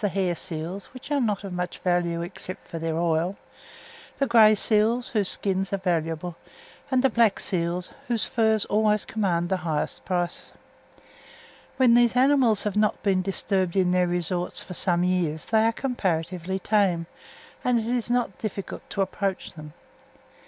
the 0.00 0.08
hair 0.08 0.36
seals, 0.36 0.84
which 0.94 1.10
are 1.10 1.20
not 1.20 1.42
of 1.42 1.52
much 1.52 1.80
value 1.80 2.22
except 2.22 2.68
for 2.68 2.78
their 2.78 2.96
oil; 2.96 3.36
the 4.18 4.28
grey 4.28 4.54
seals, 4.54 5.08
whose 5.08 5.28
skins 5.28 5.72
are 5.72 5.76
valuable; 5.76 6.36
and 6.88 7.02
the 7.02 7.10
black 7.10 7.40
seals, 7.40 7.90
whose 8.06 8.24
furs 8.24 8.64
always 8.66 9.04
command 9.04 9.48
the 9.48 9.56
highest 9.66 10.04
price. 10.04 10.52
When 11.78 11.94
these 11.94 12.14
animals 12.14 12.62
have 12.62 12.76
not 12.76 13.02
been 13.02 13.22
disturbed 13.22 13.74
in 13.74 13.90
their 13.90 14.06
resorts 14.06 14.62
for 14.62 14.74
some 14.74 15.02
years 15.02 15.46
they 15.46 15.64
are 15.64 15.72
comparatively 15.72 16.60
tame, 16.60 17.06
and 17.64 17.80
it 17.80 17.86
is 17.86 18.08
not 18.08 18.38
difficult 18.38 18.88
to 18.90 19.02
approach 19.02 19.54
them. 19.54 19.72